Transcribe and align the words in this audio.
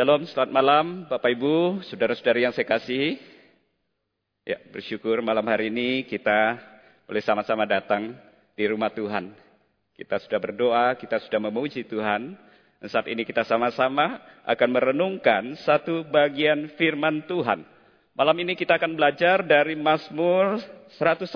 Shalom, 0.00 0.24
selamat 0.24 0.48
malam 0.48 1.04
Bapak 1.12 1.28
Ibu, 1.28 1.84
saudara-saudari 1.84 2.48
yang 2.48 2.56
saya 2.56 2.64
kasih. 2.64 3.20
Ya, 4.48 4.56
bersyukur 4.72 5.20
malam 5.20 5.44
hari 5.44 5.68
ini 5.68 6.08
kita 6.08 6.56
boleh 7.04 7.20
sama-sama 7.20 7.68
datang 7.68 8.16
di 8.56 8.64
rumah 8.64 8.88
Tuhan. 8.88 9.28
Kita 9.92 10.16
sudah 10.24 10.40
berdoa, 10.40 10.96
kita 10.96 11.20
sudah 11.20 11.36
memuji 11.36 11.84
Tuhan. 11.84 12.32
Dan 12.80 12.88
saat 12.88 13.12
ini 13.12 13.28
kita 13.28 13.44
sama-sama 13.44 14.24
akan 14.48 14.68
merenungkan 14.72 15.52
satu 15.68 16.08
bagian 16.08 16.72
firman 16.80 17.20
Tuhan. 17.28 17.60
Malam 18.16 18.40
ini 18.40 18.56
kita 18.56 18.80
akan 18.80 18.96
belajar 18.96 19.44
dari 19.44 19.76
Mazmur 19.76 20.64
101 20.96 21.28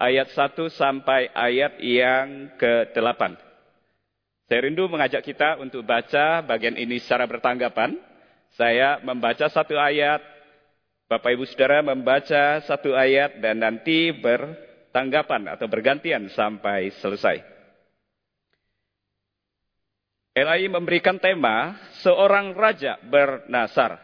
ayat 0.00 0.32
1 0.32 0.72
sampai 0.72 1.28
ayat 1.36 1.76
yang 1.84 2.48
ke-8. 2.56 3.43
Saya 4.44 4.68
rindu 4.68 4.84
mengajak 4.92 5.24
kita 5.24 5.56
untuk 5.56 5.88
baca 5.88 6.44
bagian 6.44 6.76
ini 6.76 7.00
secara 7.00 7.24
bertanggapan. 7.24 7.96
Saya 8.54 9.00
membaca 9.00 9.48
satu 9.48 9.74
ayat, 9.80 10.20
Bapak 11.08 11.32
Ibu 11.32 11.48
Saudara 11.48 11.80
membaca 11.80 12.60
satu 12.68 12.92
ayat 12.92 13.40
dan 13.40 13.64
nanti 13.64 14.12
bertanggapan 14.12 15.48
atau 15.48 15.64
bergantian 15.64 16.28
sampai 16.28 16.92
selesai. 17.00 17.40
Elai 20.36 20.66
memberikan 20.68 21.16
tema 21.16 21.78
seorang 22.04 22.52
raja 22.52 23.00
bernasar. 23.00 23.96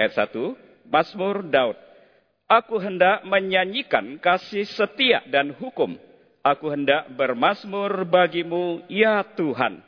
Ayat 0.00 0.32
1, 0.32 0.88
Mazmur 0.88 1.44
Daud. 1.44 1.76
Aku 2.48 2.80
hendak 2.80 3.20
menyanyikan 3.28 4.16
kasih 4.16 4.64
setia 4.64 5.20
dan 5.28 5.52
hukum. 5.60 5.98
Aku 6.42 6.74
hendak 6.74 7.06
bermasmur 7.14 8.02
bagimu, 8.02 8.82
ya 8.90 9.22
Tuhan. 9.22 9.78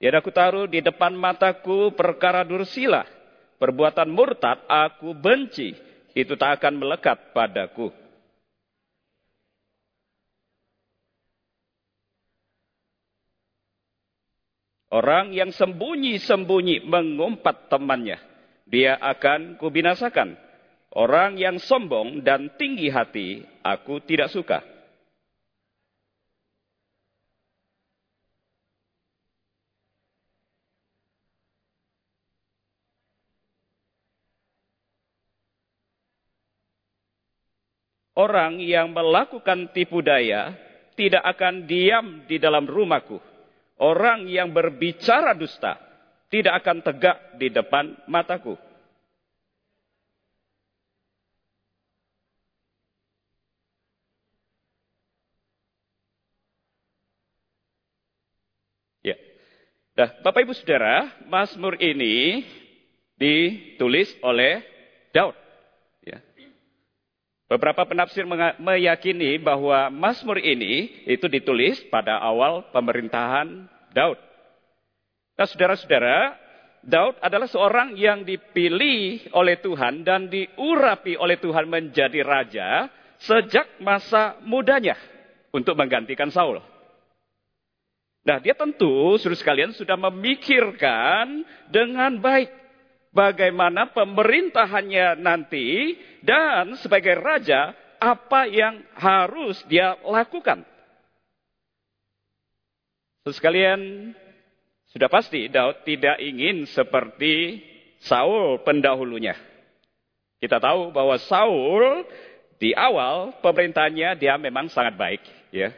Tiada 0.00 0.24
aku 0.24 0.32
taruh 0.32 0.64
di 0.64 0.80
depan 0.80 1.12
mataku 1.12 1.92
perkara 1.92 2.40
dursila. 2.40 3.04
Perbuatan 3.60 4.08
murtad 4.08 4.64
aku 4.64 5.12
benci. 5.12 5.76
Itu 6.16 6.40
tak 6.40 6.56
akan 6.56 6.80
melekat 6.80 7.36
padaku. 7.36 7.99
Orang 14.90 15.30
yang 15.30 15.54
sembunyi-sembunyi 15.54 16.82
mengumpat 16.82 17.70
temannya, 17.70 18.18
dia 18.66 18.98
akan 18.98 19.54
kubinasakan. 19.54 20.34
Orang 20.90 21.38
yang 21.38 21.62
sombong 21.62 22.26
dan 22.26 22.50
tinggi 22.58 22.90
hati, 22.90 23.46
aku 23.62 24.02
tidak 24.02 24.34
suka. 24.34 24.58
Orang 38.18 38.58
yang 38.58 38.90
melakukan 38.90 39.70
tipu 39.70 40.02
daya 40.02 40.50
tidak 40.98 41.22
akan 41.38 41.70
diam 41.70 42.26
di 42.26 42.42
dalam 42.42 42.66
rumahku 42.66 43.29
Orang 43.80 44.28
yang 44.28 44.52
berbicara 44.52 45.32
dusta 45.32 45.80
tidak 46.28 46.60
akan 46.60 46.84
tegak 46.84 47.16
di 47.40 47.48
depan 47.48 47.96
mataku. 48.04 48.54
Ya. 59.00 59.16
Nah, 59.96 60.12
Bapak 60.20 60.44
Ibu 60.44 60.52
Saudara, 60.52 61.16
Mazmur 61.24 61.80
ini 61.80 62.44
ditulis 63.16 64.12
oleh 64.20 64.60
Daud. 65.16 65.49
Beberapa 67.50 67.82
penafsir 67.82 68.22
meyakini 68.62 69.34
bahwa 69.42 69.90
Mazmur 69.90 70.38
ini 70.38 71.02
itu 71.02 71.26
ditulis 71.26 71.82
pada 71.90 72.22
awal 72.22 72.70
pemerintahan 72.70 73.66
Daud. 73.90 74.14
Nah 75.34 75.46
saudara-saudara, 75.50 76.38
Daud 76.86 77.18
adalah 77.18 77.50
seorang 77.50 77.98
yang 77.98 78.22
dipilih 78.22 79.34
oleh 79.34 79.58
Tuhan 79.58 80.06
dan 80.06 80.30
diurapi 80.30 81.18
oleh 81.18 81.42
Tuhan 81.42 81.66
menjadi 81.66 82.22
raja 82.22 82.86
sejak 83.18 83.82
masa 83.82 84.38
mudanya 84.46 84.94
untuk 85.50 85.74
menggantikan 85.74 86.30
Saul. 86.30 86.62
Nah 88.22 88.38
dia 88.38 88.54
tentu, 88.54 89.18
suruh 89.18 89.34
sekalian, 89.34 89.74
sudah 89.74 89.98
memikirkan 89.98 91.42
dengan 91.66 92.14
baik 92.22 92.59
bagaimana 93.10 93.90
pemerintahannya 93.90 95.18
nanti 95.18 95.98
dan 96.22 96.78
sebagai 96.78 97.18
raja 97.18 97.74
apa 98.00 98.48
yang 98.48 98.80
harus 98.96 99.60
dia 99.68 99.98
lakukan. 100.06 100.64
Sekalian, 103.28 104.10
sudah 104.90 105.06
pasti 105.12 105.46
Daud 105.52 105.84
tidak 105.84 106.18
ingin 106.18 106.64
seperti 106.66 107.60
Saul 108.00 108.64
pendahulunya. 108.64 109.36
Kita 110.40 110.56
tahu 110.56 110.88
bahwa 110.88 111.20
Saul 111.20 112.08
di 112.56 112.72
awal 112.72 113.36
pemerintahnya 113.44 114.16
dia 114.16 114.40
memang 114.40 114.72
sangat 114.72 114.96
baik, 114.96 115.20
ya. 115.52 115.68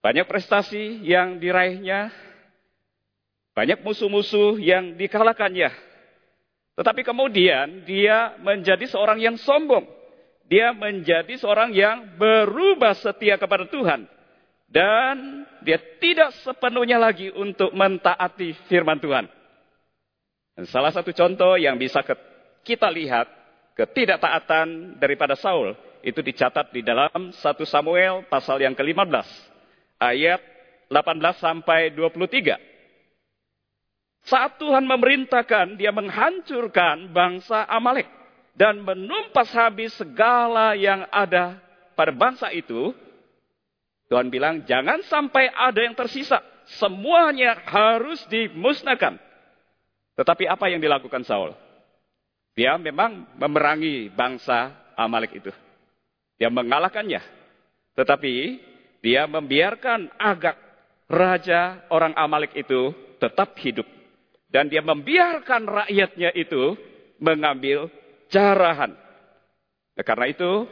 Banyak 0.00 0.24
prestasi 0.24 1.02
yang 1.02 1.42
diraihnya, 1.42 2.14
banyak 3.52 3.82
musuh-musuh 3.82 4.56
yang 4.62 4.94
dikalahkannya. 4.94 5.89
Tetapi 6.80 7.04
kemudian 7.04 7.84
dia 7.84 8.40
menjadi 8.40 8.88
seorang 8.88 9.20
yang 9.20 9.36
sombong. 9.36 9.84
Dia 10.48 10.72
menjadi 10.72 11.36
seorang 11.36 11.76
yang 11.76 12.16
berubah 12.16 12.96
setia 12.96 13.36
kepada 13.36 13.68
Tuhan. 13.68 14.08
Dan 14.64 15.44
dia 15.60 15.76
tidak 16.00 16.32
sepenuhnya 16.40 16.96
lagi 16.96 17.28
untuk 17.36 17.76
mentaati 17.76 18.56
firman 18.64 18.96
Tuhan. 18.96 19.28
Dan 20.56 20.64
salah 20.72 20.88
satu 20.88 21.12
contoh 21.12 21.60
yang 21.60 21.76
bisa 21.76 22.00
kita 22.64 22.88
lihat 22.88 23.28
ketidaktaatan 23.76 24.96
daripada 24.96 25.36
Saul 25.36 25.76
itu 26.00 26.24
dicatat 26.24 26.72
di 26.72 26.80
dalam 26.80 27.28
1 27.28 27.36
Samuel 27.68 28.24
pasal 28.24 28.56
yang 28.56 28.72
ke-15 28.72 29.28
ayat 30.00 30.40
18 30.88 31.44
sampai 31.44 31.92
23. 31.92 32.69
Saat 34.28 34.60
Tuhan 34.60 34.84
memerintahkan 34.84 35.80
dia 35.80 35.90
menghancurkan 35.90 37.08
bangsa 37.10 37.64
Amalek 37.64 38.06
dan 38.52 38.84
menumpas 38.84 39.48
habis 39.56 39.96
segala 39.96 40.76
yang 40.76 41.08
ada 41.08 41.56
pada 41.96 42.12
bangsa 42.12 42.52
itu, 42.52 42.92
Tuhan 44.12 44.28
bilang 44.28 44.66
jangan 44.68 45.00
sampai 45.08 45.48
ada 45.48 45.80
yang 45.80 45.96
tersisa, 45.96 46.44
semuanya 46.76 47.56
harus 47.64 48.20
dimusnahkan. 48.28 49.16
Tetapi 50.20 50.44
apa 50.44 50.68
yang 50.68 50.84
dilakukan 50.84 51.24
Saul? 51.24 51.56
Dia 52.52 52.76
memang 52.76 53.24
memerangi 53.40 54.12
bangsa 54.12 54.74
Amalek 54.92 55.40
itu. 55.40 55.52
Dia 56.36 56.52
mengalahkannya. 56.52 57.22
Tetapi 57.96 58.34
dia 59.00 59.24
membiarkan 59.24 60.12
Agak, 60.20 60.60
raja 61.08 61.80
orang 61.88 62.12
Amalek 62.20 62.52
itu 62.52 62.92
tetap 63.16 63.56
hidup 63.64 63.88
dan 64.50 64.66
dia 64.66 64.82
membiarkan 64.82 65.62
rakyatnya 65.66 66.34
itu 66.34 66.74
mengambil 67.22 67.86
jarahan. 68.30 68.94
Nah, 69.94 70.04
karena 70.04 70.26
itu, 70.30 70.66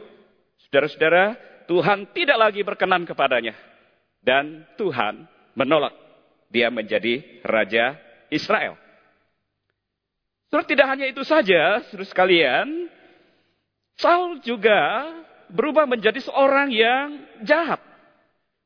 saudara-saudara, 0.67 1.35
Tuhan 1.67 2.11
tidak 2.11 2.37
lagi 2.37 2.61
berkenan 2.63 3.07
kepadanya. 3.07 3.55
Dan 4.19 4.67
Tuhan 4.75 5.23
menolak 5.55 5.95
dia 6.51 6.67
menjadi 6.67 7.39
Raja 7.45 7.95
Israel. 8.27 8.75
Saudara, 10.51 10.67
tidak 10.67 10.87
hanya 10.91 11.05
itu 11.07 11.23
saja, 11.23 11.79
saudara 11.87 12.09
sekalian, 12.09 12.67
Saul 13.95 14.43
juga 14.43 15.07
berubah 15.51 15.87
menjadi 15.87 16.19
seorang 16.19 16.67
yang 16.73 17.07
jahat. 17.47 17.79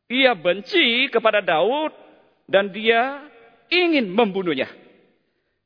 Ia 0.10 0.34
benci 0.34 1.10
kepada 1.10 1.42
Daud 1.42 1.94
dan 2.50 2.70
dia 2.74 3.24
ingin 3.70 4.10
membunuhnya. 4.10 4.83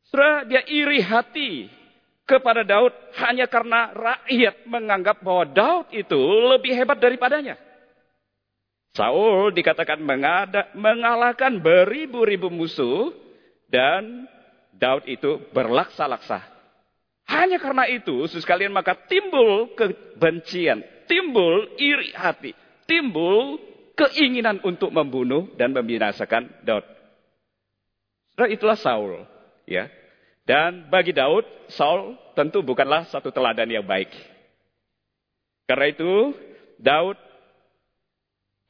Saudara, 0.07 0.47
dia 0.47 0.63
iri 0.67 1.03
hati 1.03 1.67
kepada 2.27 2.63
Daud 2.63 2.91
hanya 3.23 3.47
karena 3.47 3.91
rakyat 3.91 4.67
menganggap 4.67 5.23
bahwa 5.23 5.47
Daud 5.47 5.87
itu 5.95 6.19
lebih 6.51 6.75
hebat 6.75 6.99
daripadanya. 6.99 7.55
Saul 8.95 9.53
dikatakan 9.53 10.01
mengada, 10.01 10.73
mengalahkan 10.73 11.61
beribu-ribu 11.61 12.49
musuh 12.49 13.13
dan 13.69 14.25
Daud 14.73 15.05
itu 15.05 15.41
berlaksa-laksa 15.53 16.55
Hanya 17.27 17.59
karena 17.59 17.83
itu, 17.91 18.23
sekalian 18.31 18.71
maka 18.71 18.95
timbul 18.95 19.75
kebencian, 19.75 20.79
timbul 21.11 21.75
iri 21.75 22.15
hati, 22.15 22.55
timbul 22.87 23.59
keinginan 23.99 24.63
untuk 24.63 24.95
membunuh 24.95 25.51
dan 25.59 25.75
membinasakan 25.75 26.47
Daud. 26.63 26.87
Saudara 28.31 28.47
itulah 28.47 28.79
Saul, 28.79 29.27
ya. 29.67 29.91
Dan 30.47 30.87
bagi 30.87 31.11
Daud, 31.11 31.43
Saul 31.67 32.15
tentu 32.31 32.63
bukanlah 32.63 33.03
satu 33.11 33.35
teladan 33.35 33.67
yang 33.67 33.83
baik. 33.83 34.07
Karena 35.67 35.91
itu, 35.91 36.31
Daud 36.79 37.19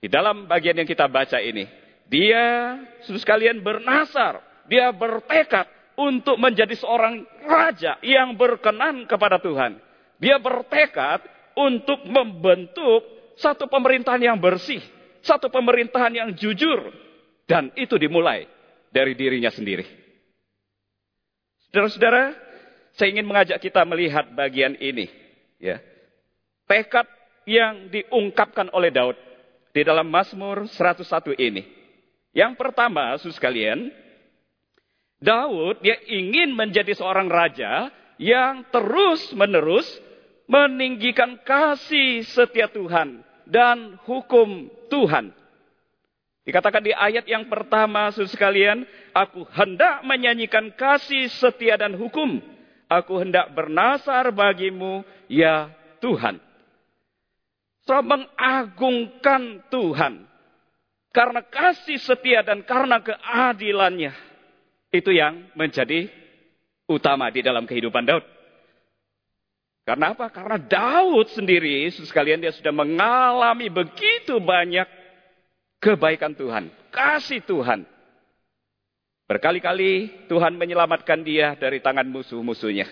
di 0.02 0.10
dalam 0.10 0.50
bagian 0.50 0.78
yang 0.82 0.90
kita 0.90 1.06
baca 1.06 1.38
ini, 1.38 1.70
dia 2.10 2.78
sudah 3.06 3.22
sekalian 3.22 3.62
bernasar, 3.62 4.42
dia 4.66 4.90
bertekad 4.90 5.70
untuk 5.98 6.42
menjadi 6.42 6.74
seorang 6.78 7.26
raja 7.46 8.02
yang 8.02 8.34
berkenan 8.34 9.06
kepada 9.06 9.38
Tuhan. 9.38 9.78
Dia 10.18 10.42
bertekad 10.42 11.22
untuk 11.54 12.06
membentuk 12.10 13.06
satu 13.38 13.70
pemerintahan 13.70 14.34
yang 14.34 14.38
bersih, 14.42 14.82
satu 15.22 15.50
pemerintahan 15.54 16.14
yang 16.14 16.30
jujur, 16.34 16.90
dan 17.46 17.70
itu 17.78 17.98
dimulai 18.02 18.50
dari 18.90 19.14
dirinya 19.14 19.50
sendiri. 19.54 20.07
Saudara-saudara, 21.72 22.36
saya 22.96 23.08
ingin 23.12 23.28
mengajak 23.28 23.60
kita 23.60 23.84
melihat 23.84 24.26
bagian 24.34 24.74
ini, 24.80 25.12
ya. 25.60 25.78
Tekad 26.68 27.08
yang 27.48 27.88
diungkapkan 27.92 28.72
oleh 28.76 28.92
Daud 28.92 29.16
di 29.72 29.82
dalam 29.84 30.08
Mazmur 30.08 30.68
101 30.68 31.38
ini. 31.40 31.64
Yang 32.36 32.54
pertama, 32.60 33.16
sus 33.22 33.40
kalian, 33.40 33.92
Daud 35.18 35.82
dia 35.82 35.98
ingin 36.06 36.54
menjadi 36.54 36.94
seorang 36.94 37.26
raja 37.32 37.90
yang 38.22 38.66
terus-menerus 38.70 39.86
meninggikan 40.46 41.42
kasih 41.42 42.24
setia 42.26 42.70
Tuhan 42.70 43.22
dan 43.48 43.98
hukum 44.06 44.70
Tuhan. 44.88 45.34
Dikatakan 46.48 46.80
di 46.80 46.96
ayat 46.96 47.28
yang 47.28 47.52
pertama, 47.52 48.08
saudara 48.16 48.32
sekalian, 48.32 48.88
aku 49.12 49.44
hendak 49.52 50.00
menyanyikan 50.08 50.72
kasih 50.72 51.28
setia 51.28 51.76
dan 51.76 51.92
hukum. 52.00 52.40
Aku 52.88 53.20
hendak 53.20 53.52
bernasar 53.52 54.32
bagimu, 54.32 55.04
ya 55.28 55.68
Tuhan. 56.00 56.40
Saudara 57.84 58.16
mengagungkan 58.16 59.60
Tuhan. 59.68 60.24
Karena 61.12 61.44
kasih 61.44 62.00
setia 62.00 62.48
dan 62.48 62.64
karena 62.64 63.04
keadilannya. 63.04 64.16
Itu 64.88 65.12
yang 65.12 65.52
menjadi 65.52 66.08
utama 66.88 67.28
di 67.28 67.44
dalam 67.44 67.68
kehidupan 67.68 68.08
Daud. 68.08 68.24
Karena 69.84 70.16
apa? 70.16 70.32
Karena 70.32 70.56
Daud 70.56 71.28
sendiri, 71.36 71.92
sekalian 71.92 72.40
dia 72.40 72.56
sudah 72.56 72.72
mengalami 72.72 73.68
begitu 73.68 74.40
banyak 74.40 74.88
kebaikan 75.82 76.34
Tuhan, 76.34 76.70
kasih 76.90 77.42
Tuhan. 77.46 77.86
Berkali-kali 79.28 80.26
Tuhan 80.32 80.56
menyelamatkan 80.56 81.20
dia 81.20 81.60
dari 81.60 81.84
tangan 81.84 82.08
musuh-musuhnya. 82.08 82.88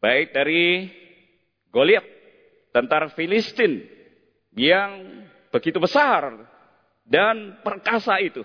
Baik 0.00 0.32
dari 0.32 0.88
Goliat 1.68 2.06
tentara 2.72 3.12
Filistin 3.12 3.84
yang 4.56 5.20
begitu 5.52 5.76
besar 5.76 6.32
dan 7.04 7.60
perkasa 7.60 8.16
itu. 8.24 8.40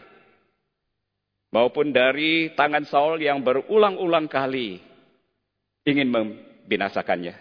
Maupun 1.53 1.93
dari 1.93 2.51
tangan 2.57 2.83
Saul 2.83 3.21
yang 3.21 3.45
berulang-ulang 3.45 4.27
kali 4.27 4.81
ingin 5.85 6.09
membinasakannya. 6.09 7.37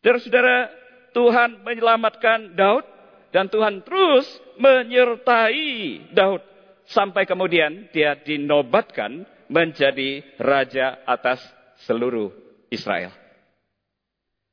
Saudara-saudara, 0.00 0.72
Tuhan 1.12 1.62
menyelamatkan 1.62 2.56
Daud 2.56 2.86
dan 3.28 3.52
Tuhan 3.52 3.84
terus 3.84 4.24
menyertai 4.56 6.12
Daud 6.16 6.42
sampai 6.88 7.28
kemudian 7.28 7.92
dia 7.92 8.16
dinobatkan 8.16 9.28
menjadi 9.48 10.24
raja 10.40 11.00
atas 11.04 11.40
seluruh 11.84 12.32
Israel. 12.72 13.12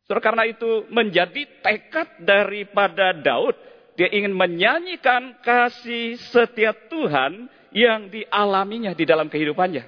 So, 0.06 0.14
karena 0.22 0.46
itu 0.46 0.86
menjadi 0.94 1.50
tekad 1.66 2.22
daripada 2.22 3.16
Daud. 3.16 3.58
Dia 3.96 4.12
ingin 4.12 4.36
menyanyikan 4.36 5.40
kasih 5.40 6.20
setiap 6.20 6.92
Tuhan 6.92 7.48
yang 7.72 8.12
dialaminya 8.12 8.92
di 8.92 9.08
dalam 9.08 9.32
kehidupannya. 9.32 9.84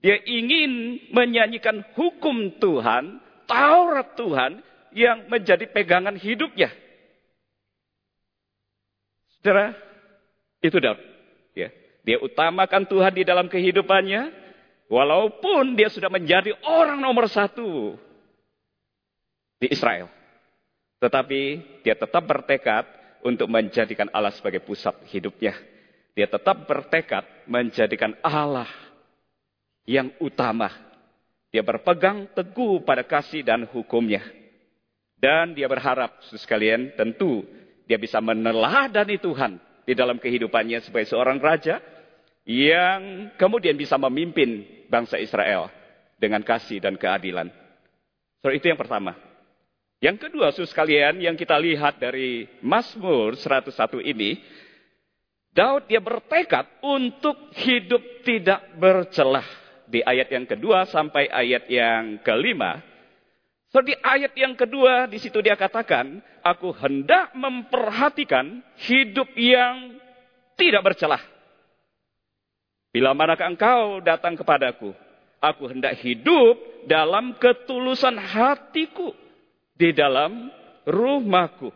Dia 0.00 0.16
ingin 0.22 1.02
menyanyikan 1.10 1.82
hukum 1.98 2.62
Tuhan, 2.62 3.18
Taurat 3.50 4.14
Tuhan 4.14 4.62
yang 4.94 5.26
menjadi 5.26 5.66
pegangan 5.66 6.14
hidupnya. 6.14 6.70
Saudara, 9.44 9.76
itu 10.64 10.80
Daud. 10.80 10.96
Ya. 11.52 11.68
Dia 12.00 12.16
utamakan 12.16 12.88
Tuhan 12.88 13.12
di 13.12 13.28
dalam 13.28 13.44
kehidupannya, 13.52 14.32
walaupun 14.88 15.76
dia 15.76 15.92
sudah 15.92 16.08
menjadi 16.08 16.56
orang 16.64 16.96
nomor 16.96 17.28
satu 17.28 18.00
di 19.60 19.68
Israel. 19.68 20.08
Tetapi 20.96 21.40
dia 21.84 21.92
tetap 21.92 22.24
bertekad 22.24 22.88
untuk 23.20 23.44
menjadikan 23.52 24.08
Allah 24.16 24.32
sebagai 24.32 24.64
pusat 24.64 24.96
hidupnya. 25.12 25.52
Dia 26.16 26.24
tetap 26.24 26.64
bertekad 26.64 27.44
menjadikan 27.44 28.16
Allah 28.24 28.68
yang 29.84 30.08
utama. 30.24 30.72
Dia 31.52 31.60
berpegang 31.60 32.32
teguh 32.32 32.80
pada 32.80 33.04
kasih 33.04 33.44
dan 33.44 33.68
hukumnya. 33.68 34.24
Dan 35.20 35.52
dia 35.52 35.68
berharap, 35.68 36.16
sekalian, 36.32 36.96
tentu 36.96 37.44
dia 37.84 38.00
bisa 38.00 38.18
meneladani 38.20 39.20
Tuhan 39.20 39.60
di 39.84 39.92
dalam 39.92 40.16
kehidupannya 40.16 40.80
sebagai 40.80 41.12
seorang 41.12 41.36
raja 41.38 41.80
yang 42.44 43.32
kemudian 43.40 43.76
bisa 43.76 43.96
memimpin 43.96 44.64
bangsa 44.88 45.16
Israel 45.20 45.68
dengan 46.20 46.44
kasih 46.44 46.80
dan 46.80 46.96
keadilan. 46.96 47.48
So, 48.44 48.52
itu 48.52 48.68
yang 48.68 48.80
pertama. 48.80 49.16
Yang 50.04 50.28
kedua, 50.28 50.52
sus 50.52 50.68
kalian, 50.76 51.16
yang 51.16 51.32
kita 51.32 51.56
lihat 51.56 51.96
dari 51.96 52.44
Mazmur 52.60 53.40
101 53.40 54.04
ini, 54.04 54.36
Daud 55.54 55.88
dia 55.88 56.02
bertekad 56.02 56.84
untuk 56.84 57.54
hidup 57.56 58.02
tidak 58.20 58.74
bercelah. 58.76 59.46
Di 59.88 60.04
ayat 60.04 60.28
yang 60.28 60.44
kedua 60.44 60.84
sampai 60.90 61.30
ayat 61.32 61.64
yang 61.72 62.20
kelima. 62.20 62.82
Di 63.82 63.98
ayat 63.98 64.38
yang 64.38 64.54
kedua, 64.54 65.10
di 65.10 65.18
situ 65.18 65.42
dia 65.42 65.58
katakan, 65.58 66.22
aku 66.46 66.70
hendak 66.78 67.34
memperhatikan 67.34 68.62
hidup 68.78 69.26
yang 69.34 69.98
tidak 70.54 70.94
bercelah. 70.94 71.18
Bila 72.94 73.10
manakah 73.10 73.50
engkau 73.50 73.98
datang 73.98 74.38
kepadaku, 74.38 74.94
aku 75.42 75.66
hendak 75.66 75.98
hidup 75.98 76.54
dalam 76.86 77.34
ketulusan 77.42 78.14
hatiku 78.14 79.10
di 79.74 79.90
dalam 79.90 80.54
rumahku. 80.86 81.74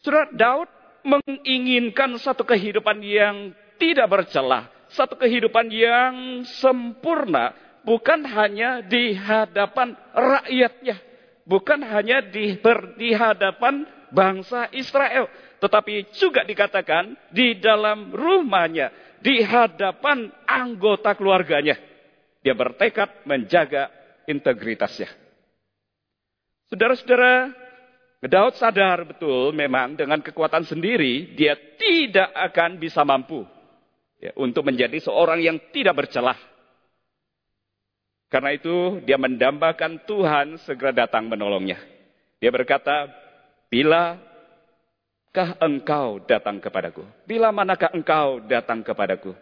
Surat 0.00 0.32
Daud 0.32 0.72
menginginkan 1.04 2.16
satu 2.16 2.48
kehidupan 2.48 3.04
yang 3.04 3.52
tidak 3.76 4.08
bercelah, 4.08 4.72
satu 4.88 5.20
kehidupan 5.20 5.68
yang 5.68 6.46
sempurna, 6.46 7.52
bukan 7.86 8.26
hanya 8.26 8.82
di 8.82 9.14
hadapan 9.14 9.94
rakyatnya, 10.10 10.98
bukan 11.46 11.80
hanya 11.86 12.26
di, 12.26 12.58
ber, 12.58 12.98
di 12.98 13.14
hadapan 13.14 13.86
bangsa 14.10 14.66
Israel, 14.74 15.30
tetapi 15.62 16.10
juga 16.18 16.42
dikatakan 16.42 17.14
di 17.30 17.56
dalam 17.62 18.10
rumahnya, 18.10 18.90
di 19.22 19.40
hadapan 19.40 20.28
anggota 20.44 21.14
keluarganya. 21.14 21.78
Dia 22.42 22.54
bertekad 22.58 23.26
menjaga 23.26 23.90
integritasnya. 24.26 25.10
Saudara-saudara, 26.66 27.54
Daud 28.26 28.58
sadar 28.58 29.06
betul 29.06 29.54
memang 29.54 29.94
dengan 29.94 30.18
kekuatan 30.18 30.66
sendiri 30.66 31.38
dia 31.38 31.54
tidak 31.78 32.34
akan 32.34 32.82
bisa 32.82 33.06
mampu 33.06 33.46
ya, 34.18 34.34
untuk 34.34 34.66
menjadi 34.66 34.98
seorang 34.98 35.38
yang 35.38 35.58
tidak 35.70 35.94
bercelah. 35.94 36.34
Karena 38.36 38.52
itu 38.52 39.00
dia 39.08 39.16
mendambakan 39.16 40.04
Tuhan 40.04 40.60
segera 40.68 40.92
datang 40.92 41.24
menolongnya. 41.24 41.80
Dia 42.36 42.52
berkata, 42.52 43.08
bila 43.72 44.20
kah 45.32 45.56
engkau 45.56 46.20
datang 46.20 46.60
kepadaku? 46.60 47.00
Bila 47.24 47.48
manakah 47.48 47.88
engkau 47.96 48.44
datang 48.44 48.84
kepadaku? 48.84 49.32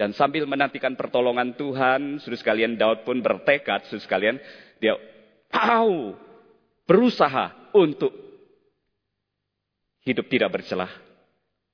Dan 0.00 0.16
sambil 0.16 0.48
menantikan 0.48 0.96
pertolongan 0.96 1.52
Tuhan, 1.52 2.24
sudah 2.24 2.38
sekalian 2.40 2.80
Daud 2.80 3.04
pun 3.04 3.20
bertekad, 3.20 3.92
sudah 3.92 4.08
sekalian, 4.08 4.40
dia 4.80 4.96
tahu, 5.52 6.16
berusaha 6.88 7.76
untuk 7.76 8.16
hidup 10.08 10.24
tidak 10.32 10.48
bercelah. 10.48 10.88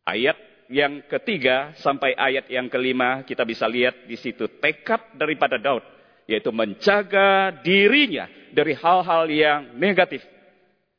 Ayat 0.02 0.34
yang 0.66 1.04
ketiga 1.06 1.74
sampai 1.78 2.14
ayat 2.14 2.50
yang 2.50 2.66
kelima 2.66 3.22
kita 3.22 3.46
bisa 3.46 3.66
lihat 3.70 4.06
di 4.06 4.18
situ 4.18 4.50
tekad 4.58 5.14
daripada 5.14 5.58
Daud 5.58 5.82
yaitu 6.26 6.50
menjaga 6.50 7.54
dirinya 7.62 8.26
dari 8.50 8.74
hal-hal 8.74 9.30
yang 9.30 9.60
negatif 9.78 10.26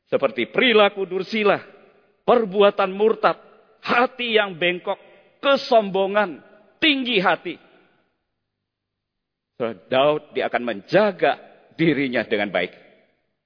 seperti 0.08 0.48
perilaku 0.48 1.04
dursila, 1.04 1.60
perbuatan 2.24 2.90
murtad, 2.96 3.36
hati 3.84 4.40
yang 4.40 4.56
bengkok, 4.56 4.96
kesombongan, 5.44 6.40
tinggi 6.80 7.20
hati. 7.20 7.60
So, 9.60 9.76
Daud 9.92 10.32
dia 10.32 10.48
akan 10.48 10.64
menjaga 10.64 11.36
dirinya 11.76 12.24
dengan 12.24 12.48
baik 12.48 12.72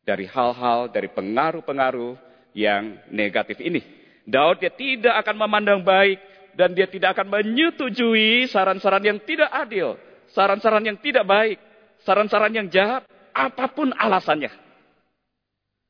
dari 0.06 0.30
hal-hal 0.30 0.92
dari 0.94 1.10
pengaruh-pengaruh 1.10 2.14
yang 2.54 3.10
negatif 3.10 3.58
ini. 3.58 4.01
Daud 4.22 4.62
dia 4.62 4.70
tidak 4.70 5.14
akan 5.26 5.36
memandang 5.46 5.80
baik 5.82 6.18
dan 6.54 6.76
dia 6.76 6.86
tidak 6.86 7.18
akan 7.18 7.32
menyetujui 7.32 8.46
saran-saran 8.46 9.02
yang 9.02 9.18
tidak 9.24 9.50
adil, 9.50 9.98
saran-saran 10.30 10.84
yang 10.84 10.98
tidak 11.00 11.24
baik, 11.26 11.58
saran-saran 12.04 12.52
yang 12.52 12.68
jahat, 12.68 13.02
apa 13.32 13.66
pun 13.72 13.90
alasannya. 13.96 14.52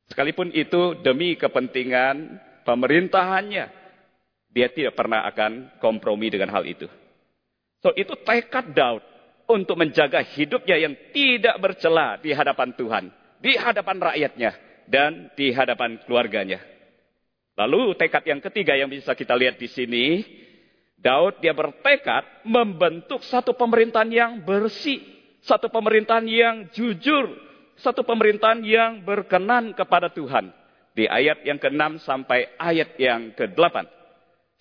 Sekalipun 0.09 0.53
itu 0.55 0.97
demi 1.03 1.35
kepentingan 1.35 2.41
pemerintahannya, 2.63 3.65
dia 4.53 4.69
tidak 4.69 4.95
pernah 4.95 5.25
akan 5.29 5.81
kompromi 5.81 6.29
dengan 6.29 6.53
hal 6.53 6.65
itu. 6.69 6.87
So 7.83 7.91
itu 7.97 8.15
tekad 8.23 8.71
Daud 8.77 9.03
untuk 9.51 9.75
menjaga 9.75 10.23
hidupnya 10.23 10.79
yang 10.79 10.95
tidak 11.11 11.59
bercela 11.59 12.21
di 12.23 12.31
hadapan 12.31 12.71
Tuhan, 12.79 13.05
di 13.43 13.59
hadapan 13.59 13.99
rakyatnya, 13.99 14.51
dan 14.87 15.33
di 15.35 15.51
hadapan 15.51 15.99
keluarganya. 16.07 16.63
Lalu 17.53 17.93
tekad 18.01 18.25
yang 18.25 18.41
ketiga 18.41 18.73
yang 18.73 18.89
bisa 18.89 19.13
kita 19.13 19.37
lihat 19.37 19.61
di 19.61 19.69
sini, 19.69 20.25
Daud 20.97 21.43
dia 21.45 21.53
bertekad 21.53 22.47
membentuk 22.49 23.21
satu 23.27 23.53
pemerintahan 23.53 24.09
yang 24.09 24.33
bersih, 24.41 25.03
satu 25.45 25.69
pemerintahan 25.69 26.25
yang 26.25 26.57
jujur, 26.73 27.29
satu 27.77 28.07
pemerintahan 28.07 28.63
yang 28.65 28.91
berkenan 29.05 29.77
kepada 29.77 30.09
Tuhan. 30.09 30.55
Di 30.93 31.09
ayat 31.09 31.45
yang 31.45 31.57
ke-6 31.57 32.05
sampai 32.05 32.53
ayat 32.61 33.01
yang 33.01 33.33
ke-8. 33.33 33.89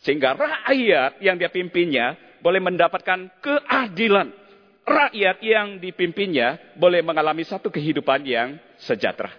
Sehingga 0.01 0.33
rakyat 0.33 1.19
yang 1.19 1.35
dia 1.35 1.51
pimpinnya 1.51 2.15
boleh 2.39 2.63
mendapatkan 2.63 3.29
keadilan. 3.43 4.31
Rakyat 4.81 5.37
yang 5.45 5.77
dipimpinnya 5.77 6.57
boleh 6.79 7.05
mengalami 7.05 7.45
satu 7.45 7.69
kehidupan 7.69 8.25
yang 8.25 8.57
sejahtera. 8.81 9.29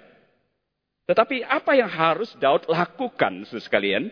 Tetapi 1.13 1.45
apa 1.45 1.77
yang 1.77 1.93
harus 1.93 2.33
Daud 2.41 2.65
lakukan, 2.73 3.45
sekalian, 3.45 4.09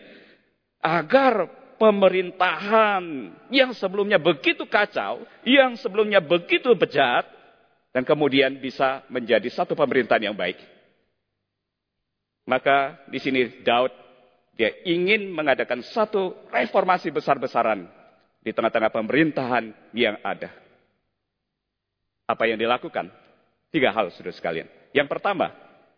agar 0.77 1.49
pemerintahan 1.81 3.33
yang 3.49 3.73
sebelumnya 3.73 4.21
begitu 4.21 4.69
kacau, 4.69 5.25
yang 5.41 5.73
sebelumnya 5.81 6.21
begitu 6.21 6.77
bejat, 6.77 7.25
dan 7.89 8.05
kemudian 8.05 8.53
bisa 8.61 9.01
menjadi 9.09 9.49
satu 9.49 9.73
pemerintahan 9.73 10.29
yang 10.29 10.37
baik. 10.37 10.61
Maka 12.45 13.01
di 13.09 13.17
sini 13.17 13.65
Daud 13.65 13.89
dia 14.53 14.69
ingin 14.85 15.33
mengadakan 15.33 15.81
satu 15.81 16.37
reformasi 16.53 17.09
besar-besaran 17.09 17.81
di 18.45 18.53
tengah-tengah 18.53 18.93
pemerintahan 18.93 19.73
yang 19.97 20.21
ada. 20.21 20.53
Apa 22.29 22.45
yang 22.45 22.61
dilakukan? 22.61 23.09
Tiga 23.73 23.89
hal 23.89 24.13
sudah 24.13 24.29
sekalian. 24.29 24.69
Yang 24.93 25.09
pertama, 25.09 25.49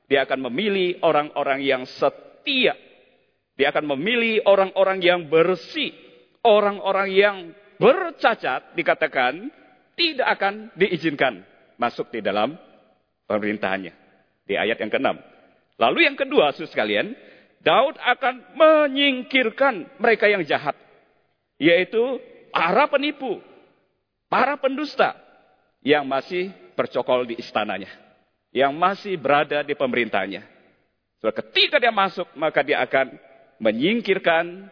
dia 0.08 0.28
akan 0.28 0.52
memilih 0.52 1.00
orang-orang 1.04 1.64
yang 1.64 1.84
setia. 1.88 2.76
Dia 3.54 3.70
akan 3.70 3.96
memilih 3.96 4.44
orang-orang 4.44 5.00
yang 5.00 5.20
bersih. 5.30 5.94
Orang-orang 6.44 7.10
yang 7.14 7.38
bercacat 7.80 8.76
dikatakan 8.76 9.48
tidak 9.96 10.28
akan 10.36 10.74
diizinkan 10.76 11.46
masuk 11.80 12.12
di 12.12 12.20
dalam 12.20 12.58
pemerintahannya. 13.30 13.94
Di 14.44 14.60
ayat 14.60 14.76
yang 14.84 14.92
ke-6. 14.92 15.08
Lalu 15.80 16.00
yang 16.04 16.18
kedua, 16.20 16.52
saudara 16.52 16.74
sekalian, 16.76 17.16
Daud 17.64 17.96
akan 17.96 18.60
menyingkirkan 18.60 20.04
mereka 20.04 20.28
yang 20.28 20.44
jahat. 20.44 20.76
Yaitu 21.56 22.20
para 22.52 22.92
penipu, 22.92 23.40
para 24.28 24.60
pendusta 24.60 25.16
yang 25.80 26.04
masih 26.04 26.52
bercokol 26.76 27.24
di 27.24 27.40
istananya. 27.40 28.03
Yang 28.54 28.74
masih 28.78 29.14
berada 29.18 29.66
di 29.66 29.74
pemerintahnya. 29.74 30.46
So, 31.20 31.34
ketika 31.34 31.82
dia 31.82 31.90
masuk, 31.90 32.30
maka 32.38 32.62
dia 32.62 32.86
akan 32.86 33.18
menyingkirkan 33.58 34.70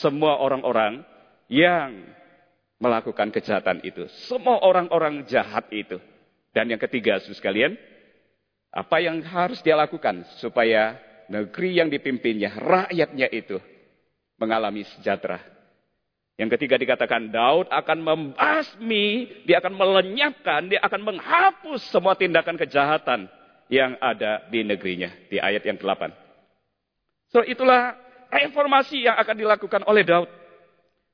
semua 0.00 0.38
orang-orang 0.38 1.02
yang 1.50 2.14
melakukan 2.78 3.32
kejahatan 3.32 3.80
itu. 3.82 4.06
Semua 4.30 4.62
orang-orang 4.62 5.26
jahat 5.26 5.66
itu. 5.74 5.98
Dan 6.54 6.70
yang 6.70 6.78
ketiga, 6.78 7.18
saudara 7.18 7.38
sekalian, 7.40 7.72
apa 8.70 8.96
yang 9.02 9.22
harus 9.22 9.62
dia 9.62 9.74
lakukan 9.74 10.22
supaya 10.38 10.98
negeri 11.30 11.78
yang 11.78 11.88
dipimpinnya, 11.90 12.54
rakyatnya 12.58 13.30
itu 13.30 13.58
mengalami 14.38 14.82
sejahtera. 14.98 15.53
Yang 16.34 16.58
ketiga 16.58 16.74
dikatakan 16.78 17.30
Daud 17.30 17.70
akan 17.70 17.98
membasmi, 18.02 19.30
dia 19.46 19.62
akan 19.62 19.74
melenyapkan, 19.78 20.66
dia 20.66 20.82
akan 20.82 21.14
menghapus 21.14 21.94
semua 21.94 22.18
tindakan 22.18 22.58
kejahatan 22.58 23.30
yang 23.70 23.94
ada 24.02 24.42
di 24.50 24.66
negerinya. 24.66 25.14
Di 25.30 25.38
ayat 25.38 25.62
yang 25.62 25.78
ke-8. 25.78 26.10
So 27.30 27.46
itulah 27.46 27.94
reformasi 28.34 29.06
yang 29.06 29.14
akan 29.14 29.36
dilakukan 29.38 29.82
oleh 29.86 30.02
Daud. 30.02 30.26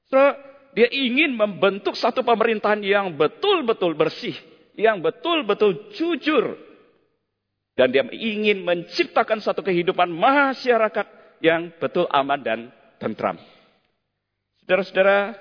So 0.09 0.21
dia 0.73 0.89
ingin 0.89 1.37
membentuk 1.37 2.01
satu 2.01 2.25
pemerintahan 2.25 2.81
yang 2.81 3.13
betul-betul 3.13 3.93
bersih 3.93 4.33
yang 4.81 5.05
betul-betul 5.05 5.93
jujur. 5.93 6.57
Dan 7.77 7.93
dia 7.93 8.05
ingin 8.09 8.61
menciptakan 8.65 9.41
satu 9.41 9.65
kehidupan 9.65 10.11
masyarakat 10.13 11.07
yang 11.41 11.73
betul 11.81 12.05
aman 12.13 12.41
dan 12.41 12.59
tentram. 13.01 13.41
Saudara-saudara, 14.71 15.35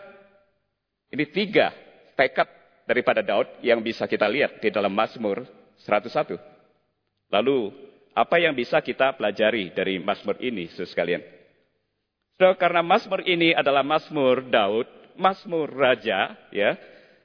ini 1.14 1.22
tiga 1.30 1.70
tekad 2.18 2.50
daripada 2.90 3.22
Daud 3.22 3.62
yang 3.62 3.78
bisa 3.78 4.10
kita 4.10 4.26
lihat 4.26 4.58
di 4.58 4.74
dalam 4.74 4.90
Mazmur 4.90 5.46
101. 5.86 6.34
Lalu, 7.30 7.70
apa 8.18 8.42
yang 8.42 8.58
bisa 8.58 8.82
kita 8.82 9.14
pelajari 9.14 9.70
dari 9.70 10.02
Mazmur 10.02 10.34
ini, 10.42 10.66
saudara 10.74 10.90
sekalian? 10.90 11.22
Saudara, 12.42 12.58
karena 12.58 12.82
Mazmur 12.82 13.22
ini 13.22 13.54
adalah 13.54 13.86
Mazmur 13.86 14.50
Daud, 14.50 14.90
Mazmur 15.14 15.78
Raja, 15.78 16.34
ya, 16.50 16.74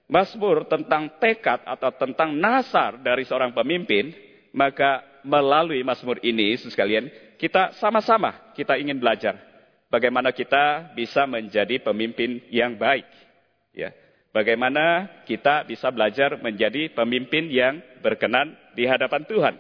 Mazmur 0.05 0.69
tentang 0.69 1.09
tekad 1.17 1.65
atau 1.65 1.89
tentang 1.89 2.37
nasar 2.37 3.01
dari 3.01 3.25
seorang 3.25 3.57
pemimpin, 3.57 4.13
maka 4.53 5.01
melalui 5.25 5.81
Mazmur 5.81 6.21
ini, 6.21 6.53
sekalian, 6.61 7.09
kita 7.41 7.73
sama-sama 7.81 8.53
kita 8.53 8.77
ingin 8.77 9.01
belajar 9.01 9.54
bagaimana 9.95 10.35
kita 10.35 10.91
bisa 10.99 11.23
menjadi 11.31 11.79
pemimpin 11.79 12.43
yang 12.51 12.75
baik. 12.75 13.07
Ya. 13.71 13.95
Bagaimana 14.35 15.07
kita 15.31 15.63
bisa 15.63 15.95
belajar 15.95 16.35
menjadi 16.43 16.91
pemimpin 16.91 17.47
yang 17.47 17.79
berkenan 18.03 18.59
di 18.75 18.83
hadapan 18.83 19.23
Tuhan. 19.23 19.55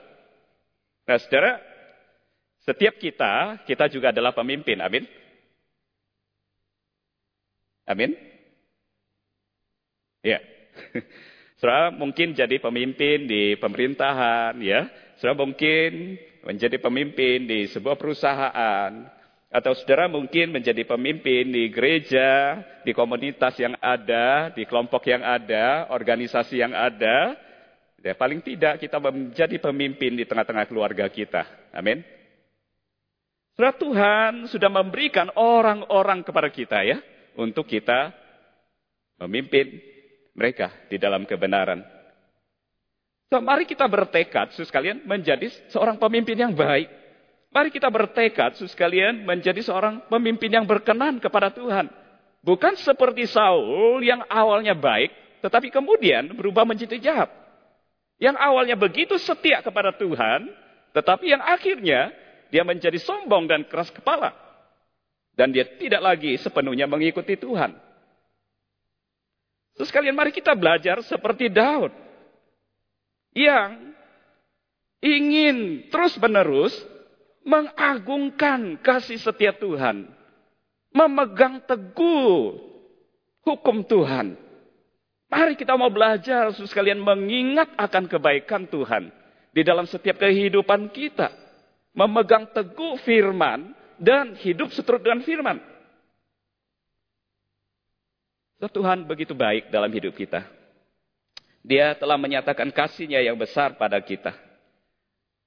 Nah, 1.07 1.19
saudara, 1.23 1.63
setiap 2.67 2.99
kita, 2.99 3.63
kita 3.71 3.87
juga 3.87 4.11
adalah 4.11 4.35
pemimpin. 4.35 4.83
Amin. 4.83 5.07
Amin. 7.87 8.19
Ya. 10.27 10.43
Saudara 11.63 11.95
mungkin 11.95 12.35
jadi 12.35 12.59
pemimpin 12.59 13.31
di 13.31 13.55
pemerintahan, 13.61 14.59
ya. 14.59 14.91
Saudara 15.21 15.45
mungkin 15.45 16.19
menjadi 16.43 16.83
pemimpin 16.83 17.47
di 17.47 17.71
sebuah 17.71 17.95
perusahaan. 17.95 18.91
Atau 19.55 19.71
saudara 19.79 20.11
mungkin 20.11 20.51
menjadi 20.51 20.83
pemimpin 20.83 21.47
di 21.47 21.71
gereja, 21.71 22.59
di 22.83 22.91
komunitas 22.91 23.55
yang 23.55 23.79
ada, 23.79 24.51
di 24.51 24.67
kelompok 24.67 25.07
yang 25.07 25.23
ada, 25.23 25.87
organisasi 25.95 26.59
yang 26.59 26.75
ada. 26.75 27.39
Ya, 28.03 28.19
paling 28.19 28.43
tidak 28.43 28.83
kita 28.83 28.99
menjadi 28.99 29.55
pemimpin 29.63 30.19
di 30.19 30.27
tengah-tengah 30.27 30.67
keluarga 30.67 31.07
kita. 31.07 31.71
Amin. 31.71 32.03
Saudara 33.55 33.79
Tuhan 33.79 34.33
sudah 34.51 34.67
memberikan 34.75 35.31
orang-orang 35.39 36.27
kepada 36.27 36.51
kita 36.51 36.83
ya. 36.83 36.99
Untuk 37.39 37.71
kita 37.71 38.11
memimpin 39.23 39.79
mereka 40.35 40.75
di 40.91 40.99
dalam 40.99 41.23
kebenaran. 41.31 41.79
So, 43.31 43.39
mari 43.39 43.71
kita 43.71 43.87
bertekad, 43.87 44.55
sus 44.55 44.71
kalian, 44.71 45.07
menjadi 45.07 45.47
seorang 45.71 45.99
pemimpin 45.99 46.39
yang 46.39 46.55
baik. 46.55 47.04
Mari 47.55 47.71
kita 47.71 47.87
bertekad, 47.87 48.59
sus 48.59 48.75
kalian, 48.75 49.23
menjadi 49.23 49.63
seorang 49.63 50.03
pemimpin 50.11 50.51
yang 50.51 50.67
berkenan 50.67 51.23
kepada 51.23 51.55
Tuhan. 51.55 51.87
Bukan 52.43 52.75
seperti 52.83 53.31
Saul 53.31 54.03
yang 54.03 54.27
awalnya 54.27 54.75
baik, 54.75 55.15
tetapi 55.39 55.71
kemudian 55.71 56.35
berubah 56.35 56.67
menjadi 56.67 56.99
jahat. 56.99 57.31
Yang 58.19 58.43
awalnya 58.43 58.75
begitu 58.75 59.15
setia 59.23 59.63
kepada 59.63 59.95
Tuhan, 59.95 60.51
tetapi 60.99 61.31
yang 61.31 61.47
akhirnya 61.47 62.11
dia 62.51 62.67
menjadi 62.67 62.99
sombong 62.99 63.47
dan 63.47 63.63
keras 63.71 63.95
kepala. 63.95 64.35
Dan 65.39 65.55
dia 65.55 65.63
tidak 65.79 66.03
lagi 66.03 66.35
sepenuhnya 66.43 66.91
mengikuti 66.91 67.39
Tuhan. 67.39 67.71
Terus 69.79 69.91
kalian 69.95 70.19
mari 70.19 70.35
kita 70.35 70.59
belajar 70.59 71.03
seperti 71.07 71.51
Daud. 71.51 71.95
Yang 73.31 73.95
ingin 75.03 75.87
terus 75.91 76.19
menerus 76.19 76.75
mengagungkan 77.45 78.81
kasih 78.81 79.21
setia 79.21 79.53
Tuhan. 79.55 80.09
Memegang 80.91 81.63
teguh 81.63 82.59
hukum 83.45 83.85
Tuhan. 83.85 84.35
Mari 85.29 85.55
kita 85.59 85.75
mau 85.77 85.91
belajar, 85.91 86.55
sekalian 86.55 87.03
mengingat 87.03 87.71
akan 87.77 88.09
kebaikan 88.09 88.65
Tuhan. 88.67 89.13
Di 89.55 89.63
dalam 89.63 89.87
setiap 89.87 90.19
kehidupan 90.19 90.91
kita. 90.91 91.31
Memegang 91.95 92.51
teguh 92.51 92.99
firman 93.07 93.71
dan 94.01 94.35
hidup 94.35 94.75
seturut 94.75 95.05
dengan 95.05 95.23
firman. 95.23 95.59
Tuhan 98.65 99.05
begitu 99.05 99.37
baik 99.37 99.69
dalam 99.69 99.93
hidup 99.93 100.17
kita. 100.17 100.49
Dia 101.65 101.97
telah 101.97 102.21
menyatakan 102.21 102.73
kasihnya 102.73 103.25
yang 103.25 103.37
besar 103.37 103.77
pada 103.77 104.01
kita. 104.01 104.37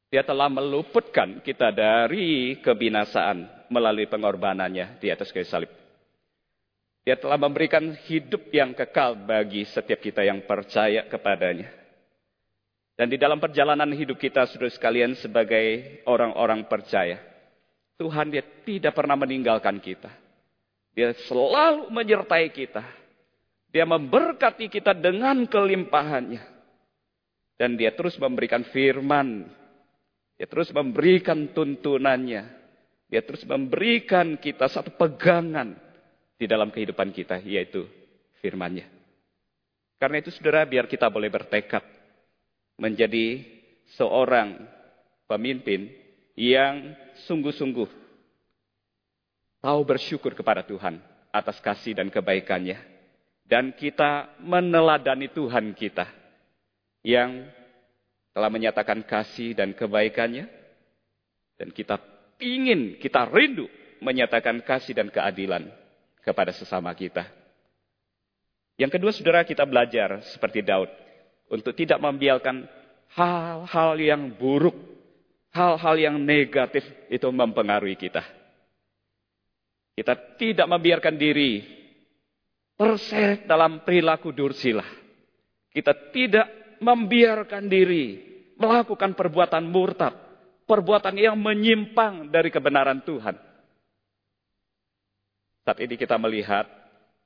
Dia 0.07 0.23
telah 0.23 0.47
meluputkan 0.47 1.43
kita 1.43 1.75
dari 1.75 2.59
kebinasaan 2.63 3.67
melalui 3.67 4.07
pengorbanannya 4.07 5.03
di 5.03 5.11
atas 5.11 5.35
kayu 5.35 5.43
salib. 5.43 5.71
Dia 7.03 7.15
telah 7.15 7.39
memberikan 7.39 7.95
hidup 8.07 8.51
yang 8.51 8.75
kekal 8.75 9.15
bagi 9.15 9.63
setiap 9.63 9.99
kita 9.99 10.27
yang 10.27 10.43
percaya 10.43 11.07
kepadanya. 11.07 11.71
Dan 12.97 13.07
di 13.13 13.15
dalam 13.15 13.37
perjalanan 13.37 13.93
hidup 13.93 14.17
kita, 14.17 14.49
sudah 14.49 14.67
sekalian, 14.73 15.13
sebagai 15.15 16.01
orang-orang 16.09 16.65
percaya, 16.65 17.21
Tuhan 17.95 18.33
dia 18.33 18.43
tidak 18.65 18.97
pernah 18.97 19.13
meninggalkan 19.13 19.77
kita. 19.77 20.09
Dia 20.97 21.13
selalu 21.29 21.93
menyertai 21.93 22.49
kita. 22.49 22.81
Dia 23.69 23.85
memberkati 23.85 24.65
kita 24.65 24.97
dengan 24.97 25.45
kelimpahannya. 25.45 26.41
Dan 27.53 27.77
dia 27.77 27.93
terus 27.93 28.17
memberikan 28.17 28.65
firman. 28.65 29.45
Dia 30.37 30.45
terus 30.45 30.69
memberikan 30.69 31.49
tuntunannya. 31.49 32.45
Dia 33.09 33.21
terus 33.25 33.41
memberikan 33.43 34.37
kita 34.37 34.69
satu 34.69 34.93
pegangan 34.93 35.73
di 36.37 36.45
dalam 36.45 36.69
kehidupan 36.69 37.09
kita, 37.09 37.41
yaitu 37.41 37.89
firmannya. 38.39 38.85
Karena 39.97 40.21
itu 40.21 40.29
saudara, 40.29 40.61
biar 40.69 40.85
kita 40.85 41.09
boleh 41.09 41.33
bertekad 41.33 41.81
menjadi 42.77 43.41
seorang 43.97 44.61
pemimpin 45.25 45.89
yang 46.37 46.93
sungguh-sungguh 47.25 47.89
tahu 49.57 49.81
bersyukur 49.81 50.37
kepada 50.37 50.61
Tuhan 50.61 51.01
atas 51.33 51.57
kasih 51.57 51.97
dan 51.97 52.13
kebaikannya. 52.13 52.77
Dan 53.47 53.71
kita 53.73 54.37
meneladani 54.43 55.31
Tuhan 55.31 55.71
kita 55.71 56.05
yang 56.99 57.47
telah 58.37 58.53
menyatakan 58.53 59.01
kasih 59.01 59.57
dan 59.57 59.73
kebaikannya. 59.73 60.45
Dan 61.57 61.73
kita 61.73 61.97
ingin, 62.37 63.01
kita 63.01 63.25
rindu 63.25 63.65
menyatakan 63.97 64.61
kasih 64.61 64.93
dan 64.93 65.09
keadilan 65.09 65.65
kepada 66.21 66.53
sesama 66.53 66.93
kita. 66.93 67.25
Yang 68.77 69.01
kedua, 69.01 69.09
saudara, 69.09 69.41
kita 69.41 69.65
belajar 69.65 70.21
seperti 70.29 70.61
Daud 70.61 70.85
untuk 71.49 71.73
tidak 71.73 71.97
membiarkan 71.97 72.69
hal-hal 73.17 73.97
yang 73.97 74.29
buruk 74.37 74.77
hal-hal 75.49 75.97
yang 75.97 76.21
negatif 76.21 76.85
itu 77.09 77.25
mempengaruhi 77.33 77.97
kita. 77.97 78.21
Kita 79.97 80.13
tidak 80.37 80.69
membiarkan 80.69 81.17
diri 81.17 81.65
terseret 82.77 83.49
dalam 83.49 83.81
perilaku 83.81 84.29
dursilah. 84.29 84.85
Kita 85.73 86.13
tidak 86.13 86.66
membiarkan 86.79 87.67
diri 87.67 88.27
melakukan 88.57 89.13
perbuatan 89.13 89.69
murtad, 89.69 90.13
perbuatan 90.65 91.15
yang 91.15 91.37
menyimpang 91.37 92.33
dari 92.33 92.49
kebenaran 92.49 93.05
Tuhan. 93.05 93.37
Saat 95.63 95.77
ini 95.83 95.95
kita 95.99 96.17
melihat 96.17 96.65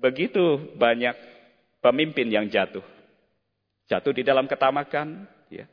begitu 0.02 0.60
banyak 0.76 1.14
pemimpin 1.80 2.28
yang 2.28 2.50
jatuh. 2.50 2.84
Jatuh 3.88 4.14
di 4.16 4.24
dalam 4.24 4.48
ketamakan, 4.48 5.28
ya. 5.52 5.68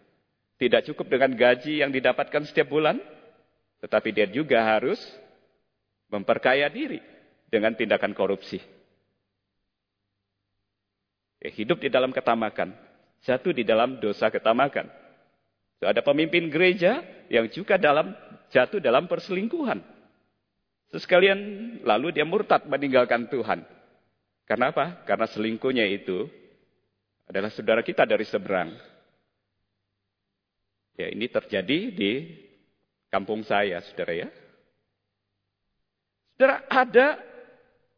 Tidak 0.59 0.91
cukup 0.91 1.07
dengan 1.07 1.31
gaji 1.39 1.87
yang 1.87 1.95
didapatkan 1.95 2.43
setiap 2.51 2.67
bulan, 2.67 2.99
tetapi 3.79 4.11
dia 4.11 4.27
juga 4.27 4.59
harus 4.59 4.99
memperkaya 6.11 6.67
diri 6.67 6.99
dengan 7.47 7.73
tindakan 7.79 8.11
korupsi. 8.11 8.59
Ya, 11.39 11.55
hidup 11.55 11.79
di 11.79 11.87
dalam 11.87 12.11
ketamakan, 12.11 12.75
jatuh 13.27 13.55
di 13.55 13.67
dalam 13.67 13.99
dosa 13.99 14.31
ketamakan. 14.31 14.87
So, 15.79 15.87
ada 15.87 16.03
pemimpin 16.03 16.51
gereja 16.51 17.03
yang 17.31 17.47
juga 17.51 17.79
dalam 17.79 18.11
jatuh 18.51 18.83
dalam 18.83 19.07
perselingkuhan. 19.07 19.79
Sekalian 20.97 21.39
lalu 21.85 22.17
dia 22.17 22.25
murtad 22.25 22.65
meninggalkan 22.65 23.29
Tuhan. 23.29 23.63
Karena 24.49 24.73
apa? 24.73 25.05
Karena 25.05 25.29
selingkuhnya 25.29 25.85
itu 25.85 26.25
adalah 27.29 27.53
saudara 27.53 27.85
kita 27.85 28.09
dari 28.09 28.25
seberang. 28.25 28.73
Ya, 30.97 31.13
ini 31.13 31.29
terjadi 31.29 31.79
di 31.93 32.13
kampung 33.13 33.45
saya, 33.45 33.85
saudara 33.85 34.17
ya. 34.17 34.29
Saudara, 36.35 36.65
ada 36.73 37.07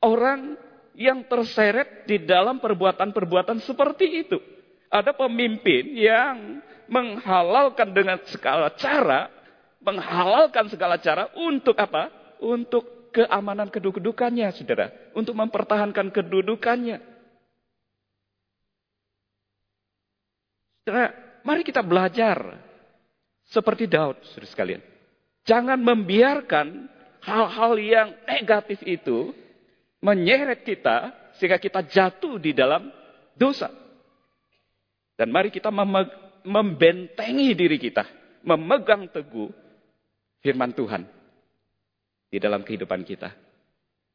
orang 0.02 0.58
yang 0.98 1.24
terseret 1.30 2.04
di 2.04 2.20
dalam 2.26 2.58
perbuatan-perbuatan 2.58 3.62
seperti 3.62 4.26
itu. 4.26 4.38
Ada 4.90 5.14
pemimpin 5.14 5.94
yang 5.94 6.58
menghalalkan 6.90 7.94
dengan 7.94 8.18
segala 8.26 8.74
cara, 8.74 9.30
menghalalkan 9.78 10.66
segala 10.66 10.98
cara 10.98 11.30
untuk 11.38 11.78
apa? 11.78 12.10
Untuk 12.42 13.14
keamanan 13.14 13.70
kedudukannya, 13.70 14.50
saudara. 14.50 14.90
Untuk 15.14 15.38
mempertahankan 15.38 16.10
kedudukannya. 16.10 16.98
Saudara, 20.82 21.14
mari 21.46 21.62
kita 21.62 21.86
belajar 21.86 22.58
seperti 23.46 23.86
Daud, 23.86 24.18
saudara 24.26 24.50
sekalian. 24.50 24.82
Jangan 25.46 25.78
membiarkan 25.78 26.66
hal-hal 27.22 27.72
yang 27.78 28.08
negatif 28.26 28.82
itu 28.82 29.30
menyeret 30.00 30.64
kita 30.64 31.12
sehingga 31.36 31.60
kita 31.60 31.84
jatuh 31.84 32.40
di 32.40 32.56
dalam 32.56 32.88
dosa. 33.36 33.68
Dan 35.20 35.28
mari 35.36 35.52
kita 35.52 35.68
membentengi 36.48 37.52
diri 37.52 37.76
kita, 37.76 38.08
memegang 38.40 39.04
teguh 39.12 39.52
firman 40.40 40.72
Tuhan 40.72 41.04
di 42.32 42.40
dalam 42.40 42.64
kehidupan 42.64 43.04
kita. 43.04 43.28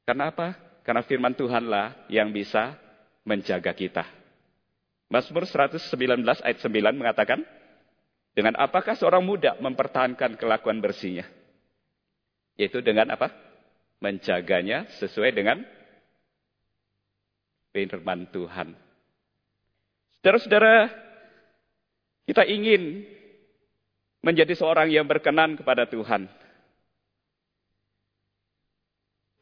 Karena 0.01 0.33
apa? 0.33 0.57
Karena 0.81 1.05
firman 1.05 1.37
Tuhanlah 1.37 2.09
yang 2.09 2.33
bisa 2.33 2.73
menjaga 3.21 3.77
kita. 3.77 4.01
Mazmur 5.05 5.45
119 5.45 5.85
ayat 6.41 6.57
9 6.57 6.73
mengatakan, 6.97 7.45
dengan 8.33 8.57
apakah 8.57 8.97
seorang 8.97 9.21
muda 9.21 9.61
mempertahankan 9.61 10.41
kelakuan 10.41 10.81
bersihnya? 10.81 11.29
Yaitu 12.57 12.81
dengan 12.81 13.13
apa? 13.13 13.29
Menjaganya 14.01 14.89
sesuai 14.97 15.37
dengan 15.37 15.61
firman 17.69 18.25
Tuhan. 18.33 18.84
Saudara-saudara, 20.25 20.89
kita 22.25 22.49
ingin 22.49 23.05
menjadi 24.25 24.57
seorang 24.57 24.89
yang 24.89 25.05
berkenan 25.05 25.53
kepada 25.53 25.85
Tuhan. 25.85 26.25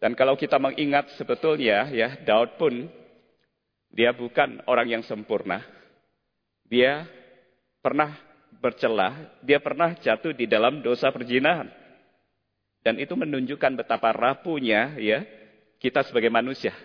Dan 0.03 0.11
kalau 0.19 0.35
kita 0.35 0.59
mengingat 0.59 1.07
sebetulnya 1.15 1.87
ya 1.87 2.19
Daud 2.27 2.59
pun 2.59 2.91
dia 3.95 4.11
bukan 4.11 4.59
orang 4.67 4.99
yang 4.99 5.03
sempurna. 5.07 5.63
Dia 6.67 7.07
pernah 7.79 8.19
bercelah, 8.59 9.39
dia 9.39 9.63
pernah 9.63 9.95
jatuh 9.95 10.35
di 10.35 10.51
dalam 10.51 10.83
dosa 10.83 11.07
perjinahan. 11.15 11.71
Dan 12.83 12.99
itu 12.99 13.15
menunjukkan 13.15 13.79
betapa 13.79 14.11
rapuhnya 14.11 14.99
ya 14.99 15.23
kita 15.79 16.03
sebagai 16.03 16.27
manusia. 16.27 16.75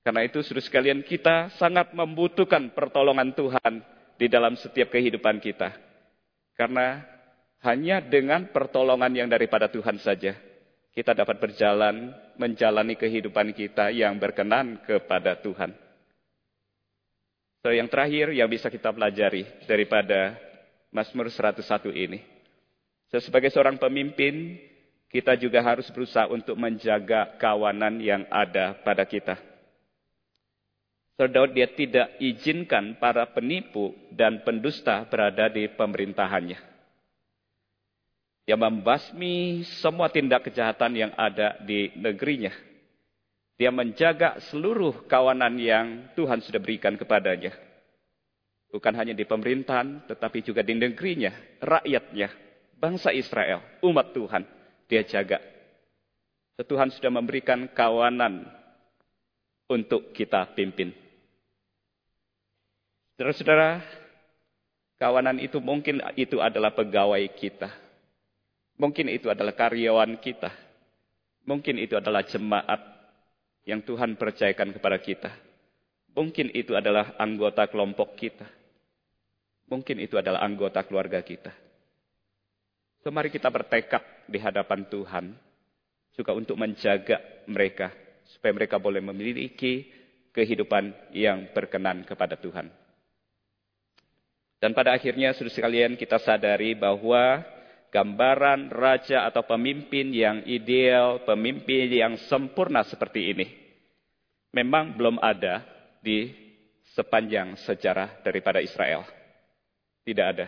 Karena 0.00 0.24
itu 0.24 0.40
sudah 0.40 0.64
sekalian 0.64 1.04
kita 1.04 1.52
sangat 1.60 1.92
membutuhkan 1.92 2.72
pertolongan 2.72 3.36
Tuhan 3.36 3.84
di 4.16 4.26
dalam 4.32 4.56
setiap 4.56 4.88
kehidupan 4.92 5.40
kita. 5.40 5.76
Karena 6.56 7.04
hanya 7.60 8.00
dengan 8.00 8.48
pertolongan 8.48 9.12
yang 9.12 9.28
daripada 9.28 9.68
Tuhan 9.68 10.00
saja 10.00 10.32
kita 10.90 11.14
dapat 11.14 11.38
berjalan 11.38 12.10
menjalani 12.34 12.98
kehidupan 12.98 13.54
kita 13.54 13.94
yang 13.94 14.18
berkenan 14.18 14.82
kepada 14.82 15.38
Tuhan. 15.38 15.70
So, 17.60 17.70
yang 17.70 17.86
terakhir 17.92 18.32
yang 18.32 18.48
bisa 18.48 18.72
kita 18.72 18.90
pelajari 18.90 19.44
daripada 19.68 20.34
Mazmur 20.90 21.28
101 21.28 21.92
ini. 21.92 22.24
So, 23.12 23.20
sebagai 23.20 23.52
seorang 23.52 23.76
pemimpin, 23.76 24.56
kita 25.12 25.36
juga 25.36 25.60
harus 25.60 25.86
berusaha 25.92 26.26
untuk 26.32 26.56
menjaga 26.56 27.36
kawanan 27.36 28.00
yang 28.00 28.24
ada 28.32 28.74
pada 28.80 29.04
kita. 29.04 29.49
Saudara 31.20 31.52
dia 31.52 31.68
tidak 31.68 32.16
izinkan 32.16 32.96
para 32.96 33.28
penipu 33.28 33.92
dan 34.08 34.40
pendusta 34.40 35.04
berada 35.04 35.52
di 35.52 35.68
pemerintahannya. 35.68 36.56
Dia 38.48 38.56
membasmi 38.56 39.60
semua 39.84 40.08
tindak 40.08 40.48
kejahatan 40.48 40.96
yang 40.96 41.12
ada 41.20 41.60
di 41.60 41.92
negerinya. 41.92 42.56
Dia 43.60 43.68
menjaga 43.68 44.40
seluruh 44.48 45.04
kawanan 45.04 45.60
yang 45.60 46.08
Tuhan 46.16 46.40
sudah 46.40 46.56
berikan 46.56 46.96
kepadanya. 46.96 47.52
Bukan 48.72 48.96
hanya 48.96 49.12
di 49.12 49.28
pemerintahan, 49.28 50.08
tetapi 50.08 50.40
juga 50.40 50.64
di 50.64 50.72
negerinya, 50.72 51.36
rakyatnya, 51.60 52.32
bangsa 52.80 53.12
Israel, 53.12 53.60
umat 53.84 54.16
Tuhan. 54.16 54.48
Dia 54.88 55.04
jaga. 55.04 55.36
Tuhan 56.64 56.88
sudah 56.96 57.12
memberikan 57.12 57.68
kawanan 57.76 58.48
untuk 59.68 60.16
kita 60.16 60.56
pimpin. 60.56 61.09
Saudara-saudara, 63.20 63.84
kawanan 64.96 65.44
itu 65.44 65.60
mungkin 65.60 66.00
itu 66.16 66.40
adalah 66.40 66.72
pegawai 66.72 67.20
kita. 67.36 67.68
Mungkin 68.80 69.12
itu 69.12 69.28
adalah 69.28 69.52
karyawan 69.52 70.16
kita. 70.24 70.48
Mungkin 71.44 71.76
itu 71.84 72.00
adalah 72.00 72.24
jemaat 72.24 72.80
yang 73.68 73.84
Tuhan 73.84 74.16
percayakan 74.16 74.72
kepada 74.72 74.96
kita. 75.04 75.28
Mungkin 76.16 76.48
itu 76.56 76.72
adalah 76.72 77.12
anggota 77.20 77.68
kelompok 77.68 78.16
kita. 78.16 78.48
Mungkin 79.68 80.00
itu 80.00 80.16
adalah 80.16 80.40
anggota 80.40 80.80
keluarga 80.88 81.20
kita. 81.20 81.52
So, 83.04 83.12
mari 83.12 83.28
kita 83.28 83.52
bertekad 83.52 84.32
di 84.32 84.40
hadapan 84.40 84.88
Tuhan 84.88 85.36
juga 86.16 86.32
untuk 86.32 86.56
menjaga 86.56 87.20
mereka 87.44 87.92
supaya 88.32 88.56
mereka 88.56 88.80
boleh 88.80 89.04
memiliki 89.04 89.92
kehidupan 90.32 91.12
yang 91.12 91.52
berkenan 91.52 92.00
kepada 92.08 92.40
Tuhan. 92.40 92.88
Dan 94.60 94.76
pada 94.76 94.92
akhirnya, 94.92 95.32
sudah 95.32 95.48
sekalian, 95.48 95.96
kita 95.96 96.20
sadari 96.20 96.76
bahwa 96.76 97.40
gambaran 97.88 98.68
raja 98.68 99.24
atau 99.24 99.42
pemimpin 99.42 100.12
yang 100.12 100.44
ideal, 100.44 101.24
pemimpin 101.24 101.88
yang 101.88 102.14
sempurna 102.28 102.84
seperti 102.84 103.32
ini, 103.32 103.46
memang 104.52 104.94
belum 104.94 105.16
ada 105.18 105.64
di 106.04 106.30
sepanjang 106.92 107.56
sejarah 107.64 108.20
daripada 108.20 108.60
Israel. 108.60 109.02
Tidak 110.04 110.26
ada. 110.26 110.46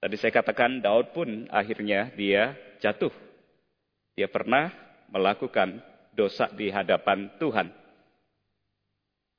Tadi 0.00 0.16
saya 0.16 0.32
katakan 0.32 0.80
Daud 0.80 1.12
pun 1.12 1.48
akhirnya 1.50 2.12
dia 2.14 2.56
jatuh. 2.78 3.12
Dia 4.16 4.28
pernah 4.30 4.72
melakukan 5.12 5.80
dosa 6.16 6.48
di 6.52 6.72
hadapan 6.72 7.28
Tuhan. 7.36 7.68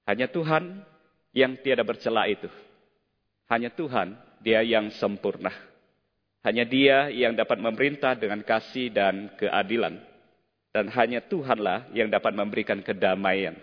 Hanya 0.05 0.27
Tuhan 0.29 0.81
yang 1.33 1.57
tiada 1.61 1.83
bercela 1.83 2.25
itu. 2.29 2.49
Hanya 3.47 3.71
Tuhan, 3.71 4.15
dia 4.43 4.59
yang 4.63 4.91
sempurna. 4.91 5.51
Hanya 6.43 6.63
dia 6.63 7.11
yang 7.11 7.35
dapat 7.35 7.59
memerintah 7.59 8.15
dengan 8.15 8.43
kasih 8.43 8.91
dan 8.91 9.31
keadilan. 9.39 9.99
Dan 10.71 10.91
hanya 10.93 11.23
Tuhanlah 11.23 11.89
yang 11.95 12.11
dapat 12.11 12.35
memberikan 12.35 12.83
kedamaian 12.83 13.57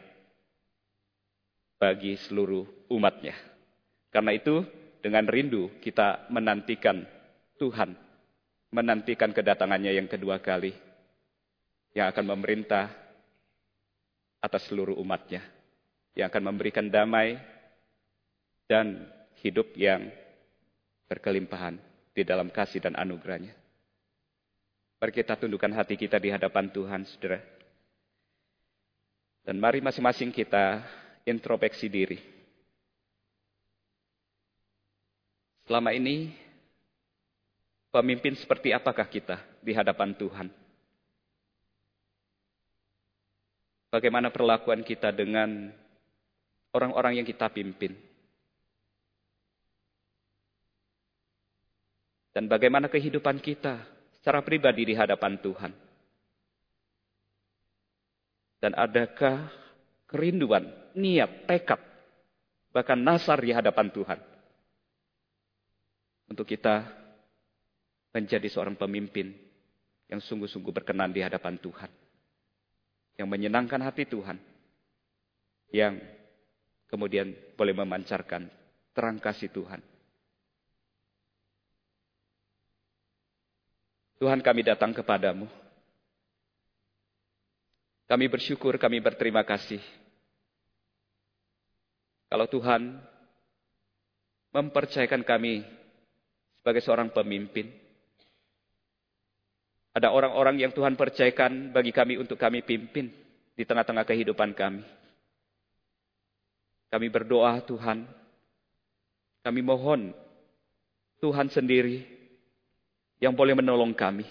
bagi 1.79 2.17
seluruh 2.17 2.65
umatnya. 2.91 3.37
Karena 4.09 4.33
itu, 4.35 4.65
dengan 5.05 5.29
rindu 5.29 5.69
kita 5.85 6.33
menantikan 6.33 7.05
Tuhan, 7.61 7.93
menantikan 8.73 9.31
kedatangannya 9.31 9.93
yang 9.93 10.09
kedua 10.09 10.41
kali, 10.41 10.73
yang 11.95 12.11
akan 12.11 12.35
memerintah 12.35 12.91
atas 14.41 14.67
seluruh 14.67 14.97
umatnya, 14.99 15.45
yang 16.17 16.33
akan 16.33 16.51
memberikan 16.51 16.89
damai 16.89 17.39
dan 18.67 19.07
hidup 19.45 19.77
yang 19.77 20.09
berkelimpahan 21.05 21.77
di 22.17 22.25
dalam 22.25 22.49
kasih 22.49 22.81
dan 22.81 22.97
anugerahnya. 22.97 23.53
Mari 24.97 25.13
kita 25.13 25.37
tundukkan 25.37 25.69
hati 25.77 26.01
kita 26.01 26.17
di 26.17 26.33
hadapan 26.33 26.73
Tuhan, 26.73 27.05
saudara. 27.05 27.45
Dan 29.45 29.61
mari 29.61 29.85
masing-masing 29.85 30.33
kita 30.33 30.81
introspeksi 31.29 31.93
diri. 31.93 32.17
Selama 35.69 35.93
ini, 35.93 36.33
pemimpin 37.93 38.33
seperti 38.41 38.73
apakah 38.73 39.05
kita 39.05 39.37
di 39.61 39.77
hadapan 39.77 40.17
Tuhan? 40.17 40.49
Bagaimana 43.93 44.33
perlakuan 44.33 44.81
kita 44.81 45.13
dengan 45.13 45.69
orang-orang 46.73 47.21
yang 47.21 47.29
kita 47.29 47.53
pimpin? 47.53 48.14
Dan 52.35 52.51
bagaimana 52.51 52.91
kehidupan 52.91 53.39
kita 53.39 53.79
secara 54.19 54.43
pribadi 54.43 54.83
di 54.83 54.95
hadapan 54.99 55.39
Tuhan. 55.39 55.71
Dan 58.59 58.75
adakah 58.75 59.55
kerinduan, 60.11 60.67
niat, 60.99 61.47
tekad, 61.47 61.79
bahkan 62.75 62.99
nasar 62.99 63.39
di 63.39 63.55
hadapan 63.55 63.87
Tuhan. 63.95 64.19
Untuk 66.27 66.51
kita 66.51 66.91
menjadi 68.11 68.51
seorang 68.51 68.75
pemimpin 68.75 69.31
yang 70.11 70.19
sungguh-sungguh 70.19 70.75
berkenan 70.75 71.15
di 71.15 71.23
hadapan 71.23 71.55
Tuhan. 71.63 71.91
Yang 73.15 73.29
menyenangkan 73.31 73.79
hati 73.79 74.11
Tuhan. 74.11 74.43
Yang 75.71 76.03
kemudian 76.91 77.31
boleh 77.55 77.79
memancarkan 77.79 78.51
terang 78.91 79.23
kasih 79.23 79.55
Tuhan 79.55 79.94
Tuhan 84.25 84.41
kami 84.41 84.65
datang 84.65 84.97
kepadamu. 84.97 85.45
Kami 88.09 88.25
bersyukur, 88.25 88.81
kami 88.81 89.05
berterima 89.05 89.45
kasih. 89.45 89.85
Kalau 92.33 92.49
Tuhan 92.49 93.05
mempercayakan 94.49 95.29
kami 95.29 95.61
sebagai 96.57 96.81
seorang 96.81 97.13
pemimpin. 97.13 97.69
Ada 99.93 100.09
orang-orang 100.09 100.57
yang 100.57 100.73
Tuhan 100.73 100.97
percayakan 100.97 101.77
bagi 101.77 101.93
kami 101.93 102.17
untuk 102.17 102.41
kami 102.41 102.65
pimpin 102.65 103.13
di 103.53 103.63
tengah-tengah 103.69 104.09
kehidupan 104.09 104.57
kami. 104.57 104.89
Kami 106.89 107.07
berdoa 107.13 107.61
Tuhan. 107.61 108.09
Kami 109.45 109.61
mohon 109.61 110.17
Tuhan 111.21 111.53
sendiri 111.53 112.14
yang 113.25 113.33
boleh 113.33 113.57
menolong 113.57 113.97
kami. 113.97 114.29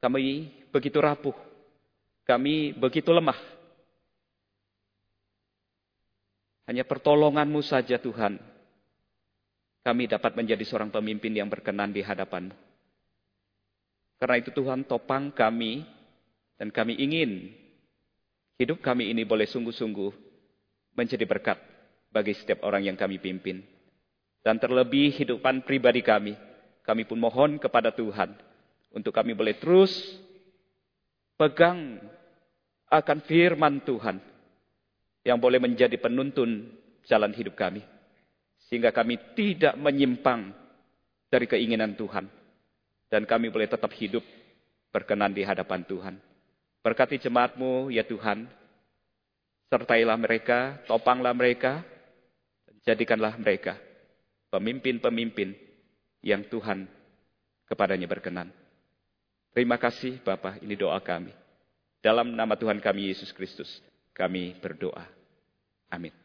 Kami 0.00 0.48
begitu 0.72 0.96
rapuh, 0.96 1.36
kami 2.24 2.72
begitu 2.72 3.12
lemah. 3.12 3.36
Hanya 6.64 6.88
pertolonganmu 6.88 7.60
saja 7.60 8.00
Tuhan, 8.00 8.40
kami 9.84 10.08
dapat 10.08 10.32
menjadi 10.32 10.64
seorang 10.64 10.88
pemimpin 10.88 11.36
yang 11.36 11.52
berkenan 11.52 11.92
di 11.92 12.00
hadapanmu. 12.00 12.56
Karena 14.16 14.38
itu 14.40 14.54
Tuhan 14.54 14.88
topang 14.88 15.34
kami, 15.34 15.84
dan 16.56 16.70
kami 16.72 16.96
ingin 16.96 17.50
hidup 18.56 18.78
kami 18.78 19.10
ini 19.10 19.26
boleh 19.26 19.44
sungguh-sungguh 19.50 20.14
menjadi 20.94 21.26
berkat 21.26 21.58
bagi 22.14 22.32
setiap 22.32 22.62
orang 22.62 22.86
yang 22.86 22.96
kami 22.96 23.18
pimpin. 23.18 23.60
Dan 24.42 24.58
terlebih 24.58 25.14
hidupan 25.14 25.66
pribadi 25.66 26.02
kami, 26.02 26.34
kami 26.82 27.06
pun 27.06 27.18
mohon 27.18 27.56
kepada 27.58 27.94
Tuhan 27.94 28.34
untuk 28.92 29.14
kami 29.14 29.32
boleh 29.32 29.56
terus 29.56 29.90
pegang 31.38 32.02
akan 32.92 33.18
firman 33.24 33.80
Tuhan 33.82 34.20
yang 35.24 35.38
boleh 35.38 35.62
menjadi 35.62 35.96
penuntun 35.96 36.68
jalan 37.06 37.32
hidup 37.32 37.56
kami. 37.56 37.80
Sehingga 38.68 38.90
kami 38.90 39.16
tidak 39.38 39.78
menyimpang 39.78 40.52
dari 41.32 41.46
keinginan 41.48 41.96
Tuhan. 41.96 42.28
Dan 43.08 43.28
kami 43.28 43.52
boleh 43.52 43.68
tetap 43.68 43.92
hidup 43.92 44.24
berkenan 44.88 45.36
di 45.36 45.44
hadapan 45.44 45.84
Tuhan. 45.84 46.14
Berkati 46.80 47.20
jemaatmu 47.20 47.92
ya 47.92 48.02
Tuhan. 48.08 48.48
Sertailah 49.68 50.16
mereka, 50.16 50.80
topanglah 50.88 51.36
mereka. 51.36 51.84
Jadikanlah 52.82 53.36
mereka 53.38 53.78
pemimpin-pemimpin 54.52 55.56
yang 56.22 56.46
Tuhan 56.46 56.86
kepadanya 57.66 58.06
berkenan. 58.06 58.48
Terima 59.52 59.76
kasih 59.76 60.22
Bapak, 60.24 60.62
ini 60.64 60.78
doa 60.78 60.96
kami. 61.02 61.34
Dalam 62.00 62.32
nama 62.32 62.56
Tuhan 62.56 62.80
kami 62.80 63.12
Yesus 63.12 63.30
Kristus, 63.34 63.68
kami 64.16 64.56
berdoa. 64.58 65.04
Amin. 65.92 66.21